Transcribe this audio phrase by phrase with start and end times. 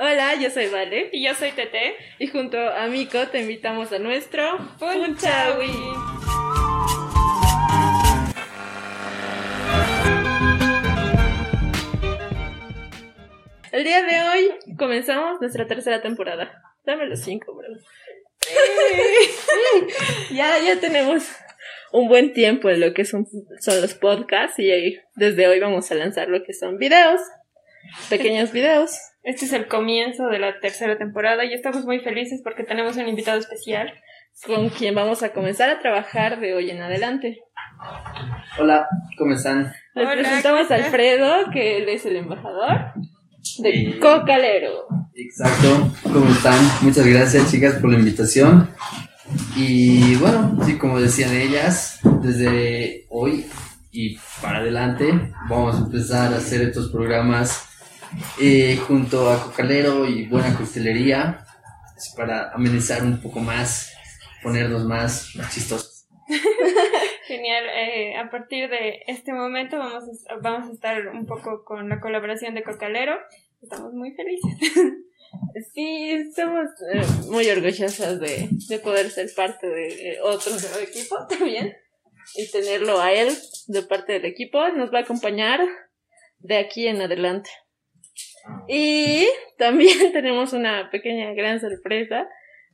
[0.00, 1.10] Hola, yo soy Vale.
[1.12, 1.96] Y yo soy Tete.
[2.20, 5.72] Y junto a Miko te invitamos a nuestro Punchawi.
[13.72, 16.62] El día de hoy comenzamos nuestra tercera temporada.
[16.84, 17.66] Dame los cinco, bro.
[20.30, 21.28] ya, ya tenemos
[21.90, 23.26] un buen tiempo en lo que son,
[23.58, 27.20] son los podcasts y desde hoy vamos a lanzar lo que son videos,
[28.08, 28.96] pequeños videos.
[29.22, 33.08] Este es el comienzo de la tercera temporada y estamos muy felices porque tenemos un
[33.08, 33.92] invitado especial
[34.46, 37.40] con quien vamos a comenzar a trabajar de hoy en adelante.
[38.58, 39.72] Hola, ¿cómo están?
[39.94, 42.92] Les presentamos a Alfredo, que él es el embajador
[43.58, 44.86] de Cocalero.
[45.14, 46.58] Exacto, ¿cómo están?
[46.82, 48.70] Muchas gracias chicas por la invitación.
[49.56, 53.46] Y bueno, sí, como decían ellas, desde hoy
[53.90, 57.67] y para adelante vamos a empezar a hacer estos programas
[58.40, 61.44] eh, junto a Cocalero y Buena Costelería
[62.16, 63.92] para amenizar un poco más,
[64.42, 66.06] ponernos más, chistosos.
[67.26, 71.88] Genial, eh, a partir de este momento vamos a, vamos a estar un poco con
[71.88, 73.16] la colaboración de Cocalero,
[73.62, 74.58] estamos muy felices.
[75.74, 81.76] Sí, estamos eh, muy orgullosas de, de, poder ser parte de otro equipo también
[82.34, 84.66] y tenerlo a él de parte del equipo.
[84.70, 85.60] Nos va a acompañar
[86.38, 87.50] de aquí en adelante.
[88.68, 92.28] Y también tenemos una pequeña gran sorpresa,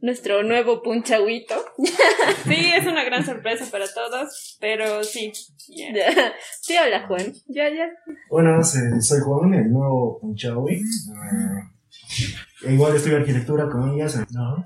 [0.00, 1.54] nuestro nuevo punchaguito.
[2.44, 5.32] sí, es una gran sorpresa para todos, pero sí.
[6.60, 7.32] Sí, hola Juan.
[7.48, 7.88] Ya, ya.
[8.28, 10.82] Bueno, soy Juan, el nuevo punchawi.
[10.82, 14.64] Uh, igual estudio arquitectura con ellas, ¿no?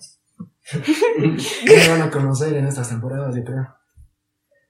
[1.64, 3.83] Me van a conocer en estas temporadas, yo creo.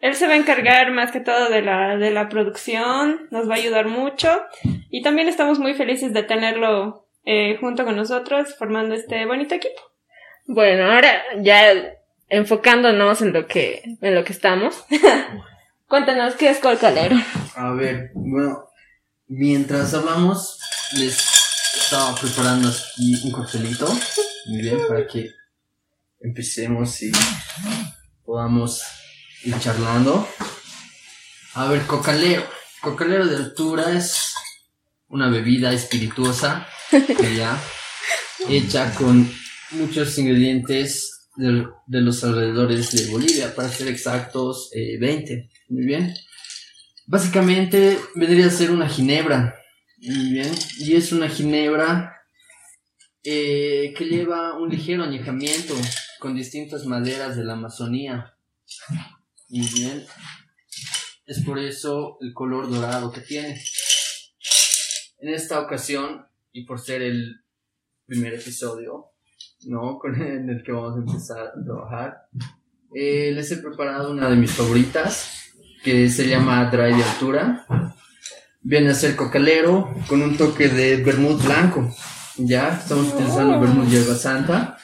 [0.04, 3.54] Él se va a encargar más que todo de la, de la producción, nos va
[3.54, 4.28] a ayudar mucho
[4.90, 9.80] y también estamos muy felices de tenerlo eh, junto con nosotros formando este bonito equipo.
[10.46, 11.96] Bueno, ahora ya
[12.28, 14.84] enfocándonos en lo que, en lo que estamos.
[15.88, 17.16] Cuéntanos qué es Colcalero.
[17.56, 18.68] A ver, bueno,
[19.26, 20.60] mientras hablamos,
[20.98, 21.16] les
[21.82, 23.88] estaba preparando aquí un coctelito,
[24.48, 25.30] muy bien, para que
[26.20, 27.10] empecemos y
[28.22, 28.82] podamos
[29.44, 30.28] ir charlando.
[31.54, 32.44] A ver, cocalero.
[32.80, 34.34] Cocalero de altura es
[35.08, 36.66] una bebida espirituosa,
[37.36, 37.58] ya,
[38.48, 39.30] hecha con
[39.70, 45.32] muchos ingredientes de, de, los alrededores de Bolivia, para ser exactos, 20.
[45.32, 46.14] Eh, muy bien.
[47.06, 49.54] Básicamente vendría a ser una ginebra.
[49.98, 50.52] Muy bien.
[50.78, 52.14] Y es una ginebra
[53.22, 55.74] eh, que lleva un ligero añejamiento
[56.18, 58.34] con distintas maderas de la Amazonía.
[59.48, 60.04] Muy bien.
[61.26, 63.60] Es por eso el color dorado que tiene.
[65.18, 67.44] En esta ocasión, y por ser el
[68.06, 69.06] primer episodio,
[69.66, 69.98] ¿no?
[70.00, 72.26] Con en el que vamos a empezar a trabajar,
[72.94, 75.30] eh, les he preparado una de mis favoritas,
[75.82, 77.66] que se llama Dry de Altura.
[78.62, 81.94] Viene a ser cocalero con un toque de vermut blanco.
[82.38, 84.78] Ya, estamos utilizando vermut hierba santa.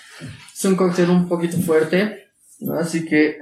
[0.54, 2.32] Es un cóctel un poquito fuerte.
[2.78, 3.38] Así que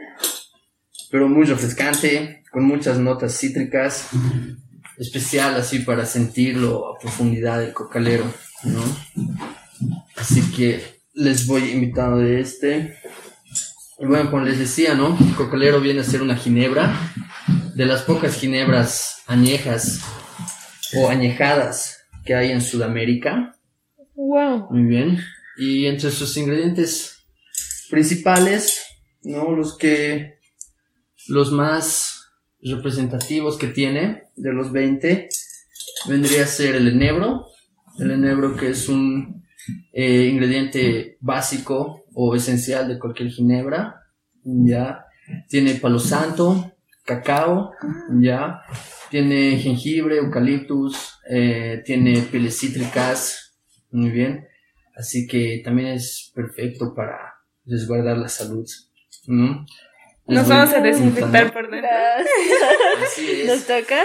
[1.11, 4.09] pero muy refrescante, con muchas notas cítricas,
[4.99, 8.25] especial así para sentirlo a profundidad del cocalero,
[8.65, 8.83] ¿no?
[10.17, 10.83] Así que
[11.15, 12.97] les voy invitando de este.
[13.99, 15.17] Y bueno, como les decía, ¿no?
[15.19, 16.95] El cocalero viene a ser una ginebra,
[17.75, 20.01] de las pocas ginebras añejas
[20.97, 23.57] o añejadas que hay en Sudamérica.
[24.15, 24.69] Wow.
[24.71, 25.19] Muy bien.
[25.57, 27.25] Y entre sus ingredientes
[27.89, 28.83] principales,
[29.23, 29.53] ¿no?
[29.53, 30.38] Los que
[31.29, 32.31] los más
[32.61, 35.29] representativos que tiene de los 20
[36.09, 37.47] vendría a ser el enebro.
[37.99, 39.45] El enebro que es un
[39.93, 44.03] eh, ingrediente básico o esencial de cualquier ginebra.
[44.45, 45.05] Ya.
[45.49, 46.73] Tiene palo santo,
[47.05, 47.73] cacao,
[48.21, 48.63] ya.
[49.11, 53.59] Tiene jengibre, eucaliptus, eh, tiene pieles cítricas.
[53.91, 54.47] Muy bien.
[54.97, 57.19] Así que también es perfecto para
[57.65, 58.67] resguardar la salud.
[60.29, 61.91] Nos vamos a desinfectar por dentro.
[63.47, 64.05] ¿Nos toca?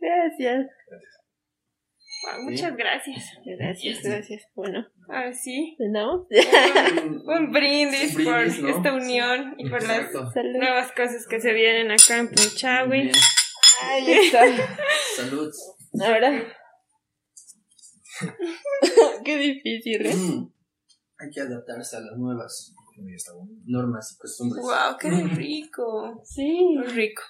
[0.00, 0.66] gracias.
[2.42, 3.24] muchas gracias.
[3.44, 4.42] Gracias, gracias.
[4.56, 4.84] Bueno.
[5.08, 5.76] Ahora sí.
[5.78, 6.26] ¿No?
[6.28, 12.28] Un, brindis, por esta unión y por las nuevas cosas que se vienen acá en
[12.28, 13.12] Punchawi.
[13.82, 14.44] Ahí está.
[15.14, 15.52] Salud.
[16.04, 16.52] Ahora.
[19.24, 20.14] Qué difícil, ¿eh?
[20.14, 20.50] Mm.
[21.18, 22.74] Hay que adaptarse a las nuevas
[23.64, 24.62] normas y costumbres.
[24.62, 24.96] ¡Wow!
[24.98, 26.22] ¡Qué rico!
[26.24, 26.76] Sí.
[26.76, 27.22] Muy rico.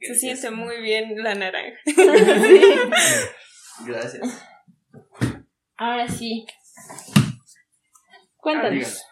[0.00, 1.78] Se siente muy bien la naranja.
[3.86, 4.44] Gracias.
[5.76, 6.44] Ahora sí.
[6.76, 7.32] Ah,
[8.36, 9.04] Cuéntanos.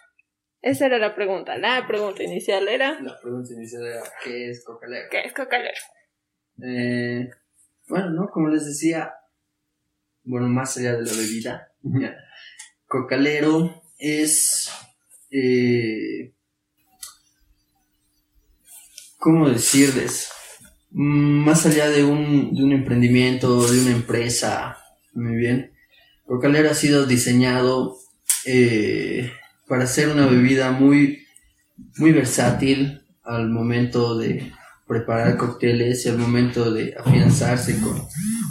[0.62, 1.56] Esa era la pregunta.
[1.56, 3.00] La pregunta inicial era.
[3.00, 5.08] La pregunta inicial era, ¿qué es cocalero?
[5.10, 5.78] ¿Qué es cocalero?
[6.62, 7.30] Eh,
[7.88, 8.28] bueno, ¿no?
[8.28, 9.14] Como les decía,
[10.22, 11.72] bueno, más allá de la bebida,
[12.86, 14.70] cocalero es,
[15.30, 16.32] eh,
[19.18, 20.28] ¿cómo decirles?
[20.90, 24.76] Mm, Más allá de un, de un emprendimiento, de una empresa,
[25.14, 25.72] muy bien,
[26.26, 27.96] cocalero ha sido diseñado
[28.46, 29.32] eh,
[29.68, 31.24] para ser una bebida muy,
[31.96, 34.52] muy versátil al momento de
[34.86, 38.02] preparar cócteles y al momento de afianzarse con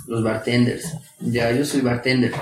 [0.08, 0.86] los bartenders.
[1.20, 2.34] Ya, yo soy bartender,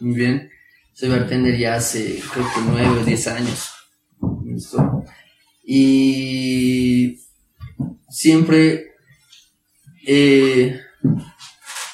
[0.00, 0.50] muy bien,
[0.98, 3.70] soy bartender ya hace creo que nueve o diez años.
[4.44, 5.04] ¿Listo?
[5.64, 7.20] Y
[8.08, 8.94] siempre,
[10.04, 10.80] eh,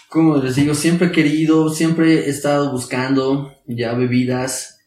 [0.09, 4.79] como les digo, siempre he querido, siempre he estado buscando ya bebidas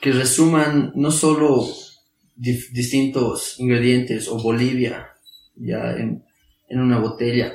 [0.00, 1.66] que resuman no solo
[2.36, 5.08] distintos ingredientes o Bolivia
[5.56, 6.22] ya en,
[6.68, 7.52] en una botella,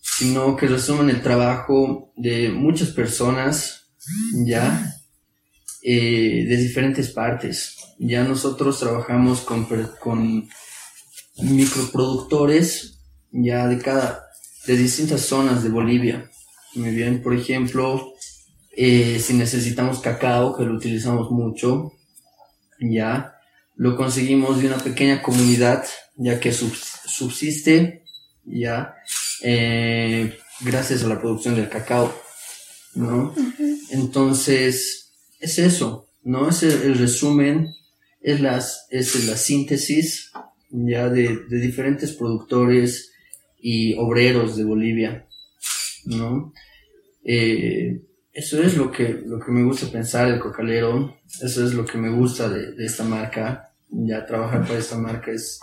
[0.00, 3.90] sino que resumen el trabajo de muchas personas
[4.46, 4.93] ya
[5.84, 7.76] eh, de diferentes partes.
[7.98, 9.66] Ya nosotros trabajamos con,
[10.00, 10.48] con
[11.36, 12.98] microproductores
[13.30, 14.24] ya de cada
[14.66, 16.30] de distintas zonas de Bolivia.
[16.74, 18.14] Muy bien, por ejemplo,
[18.76, 21.92] eh, si necesitamos cacao, que lo utilizamos mucho,
[22.80, 23.34] ya
[23.76, 25.84] lo conseguimos de una pequeña comunidad,
[26.16, 28.04] ya que subs- subsiste
[28.44, 28.94] ya
[29.42, 32.14] eh, gracias a la producción del cacao,
[32.94, 33.34] ¿no?
[33.90, 35.03] Entonces,
[35.44, 36.48] es eso, ¿no?
[36.48, 37.68] Es el, el resumen,
[38.20, 40.32] es, las, es la síntesis
[40.70, 43.12] ya de, de diferentes productores
[43.60, 45.26] y obreros de Bolivia,
[46.06, 46.52] ¿no?
[47.24, 48.02] Eh,
[48.32, 51.98] eso es lo que, lo que me gusta pensar del cocalero, eso es lo que
[51.98, 55.60] me gusta de, de esta marca, ya trabajar para esta marca es,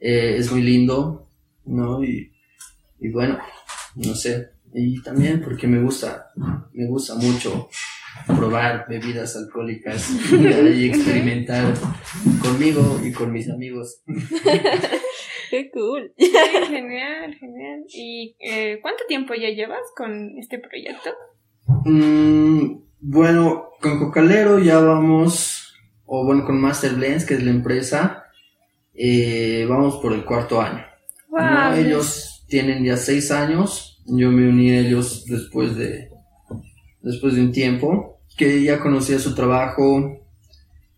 [0.00, 1.28] eh, es muy lindo,
[1.66, 2.02] ¿no?
[2.02, 2.32] Y,
[3.00, 3.38] y bueno,
[3.96, 6.30] no sé, y también porque me gusta,
[6.72, 7.68] me gusta mucho
[8.26, 11.74] probar bebidas alcohólicas y experimentar
[12.42, 14.02] conmigo y con mis amigos.
[15.50, 16.12] Qué cool.
[16.18, 16.30] Sí,
[16.68, 17.84] genial, genial.
[17.88, 21.10] ¿Y eh, cuánto tiempo ya llevas con este proyecto?
[21.84, 25.74] Mm, bueno, con Cocalero ya vamos,
[26.04, 28.24] o bueno, con Master Blends, que es la empresa,
[28.94, 30.84] eh, vamos por el cuarto año.
[31.30, 31.38] ¿no?
[31.38, 31.78] Wow.
[31.78, 36.10] Ellos tienen ya seis años, yo me uní a ellos después de,
[37.08, 40.20] después de un tiempo, que ya conocía su trabajo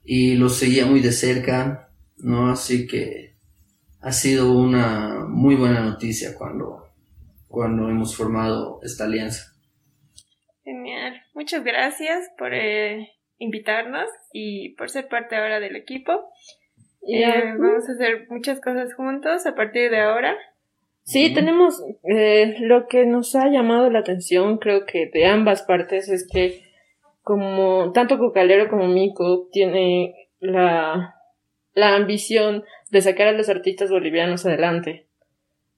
[0.05, 2.51] y los seguía muy de cerca, ¿no?
[2.51, 3.37] Así que
[4.01, 6.89] ha sido una muy buena noticia cuando,
[7.49, 9.53] cuando hemos formado esta alianza.
[10.65, 11.23] Genial.
[11.35, 13.09] Muchas gracias por eh,
[13.39, 16.13] invitarnos y por ser parte ahora del equipo.
[17.03, 20.37] Y, Eh, vamos a hacer muchas cosas juntos a partir de ahora.
[21.03, 26.09] Sí, tenemos eh, lo que nos ha llamado la atención, creo que de ambas partes,
[26.09, 26.63] es que
[27.23, 31.17] como tanto Cocalero como Mico tiene la,
[31.75, 35.07] la ambición de sacar a los artistas bolivianos adelante,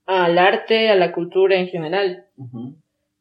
[0.05, 2.27] al arte, a la cultura en general.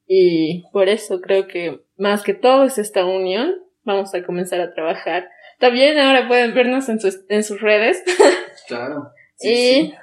[0.06, 3.54] Y por eso creo que más que todo es esta unión.
[3.84, 5.28] Vamos a comenzar a trabajar.
[5.58, 8.02] También ahora pueden vernos en sus, en sus redes.
[8.68, 9.10] Claro.
[9.34, 9.94] Sí, y sí.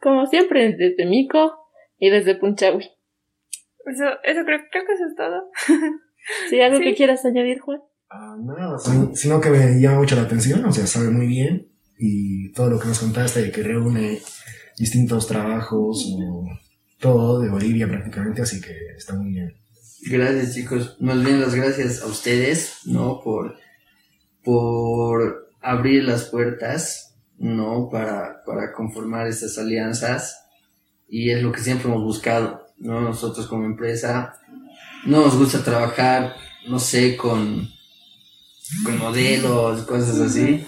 [0.00, 1.56] Como siempre, desde Mico
[1.98, 2.84] y desde Punchawi.
[3.86, 5.50] Eso, eso creo, creo que eso es todo.
[6.50, 6.60] ¿Sí?
[6.60, 6.84] ¿Algo Sí.
[6.84, 7.80] que quieras añadir, Juan?
[8.10, 11.68] Ah, nada, sin- sino que me llama mucho la atención, o sea, sabe muy bien
[11.98, 14.18] y todo lo que nos contaste de que reúne
[14.78, 16.44] distintos trabajos o
[16.98, 19.54] todo de Bolivia prácticamente, así que está muy bien.
[20.10, 23.20] Gracias chicos, más bien las gracias a ustedes, ¿no?
[23.22, 23.56] Por,
[24.42, 27.09] por abrir las puertas,
[27.40, 27.88] ¿no?
[27.90, 30.44] Para, para conformar estas alianzas
[31.08, 33.00] y es lo que siempre hemos buscado, ¿no?
[33.00, 34.38] Nosotros como empresa
[35.04, 36.36] no nos gusta trabajar,
[36.68, 37.68] no sé, con,
[38.84, 40.64] con modelos, cosas así,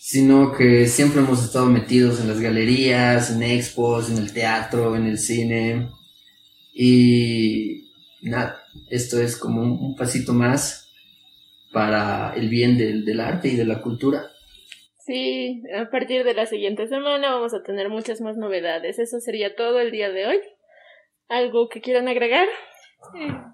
[0.00, 5.06] sino que siempre hemos estado metidos en las galerías, en expos, en el teatro, en
[5.06, 5.88] el cine
[6.74, 7.90] y
[8.22, 10.88] nada, esto es como un, pasito más
[11.72, 14.32] para el bien del, del arte y de la cultura.
[15.04, 18.98] Sí, a partir de la siguiente semana vamos a tener muchas más novedades.
[18.98, 20.40] Eso sería todo el día de hoy.
[21.28, 22.46] ¿Algo que quieran agregar?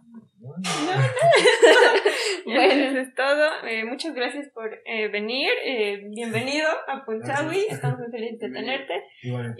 [2.44, 3.66] Bueno, eso es todo.
[3.66, 5.50] Eh, muchas gracias por eh, venir.
[5.64, 7.66] Eh, bienvenido a Punchawi.
[7.68, 9.04] Estamos muy felices de tenerte.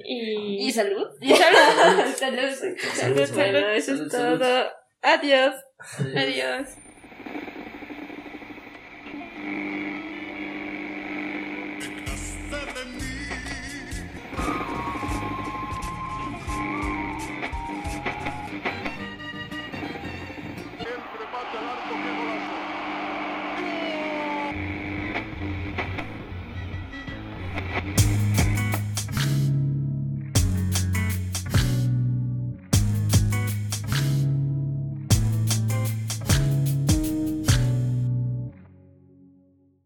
[0.04, 1.06] Y, ¿Y salud?
[1.20, 2.14] y salud.
[2.14, 2.76] salud.
[2.94, 4.38] Salud, Bueno, eso salud, es salud.
[4.38, 4.70] todo.
[5.02, 5.54] Adiós.
[6.16, 6.68] Adiós.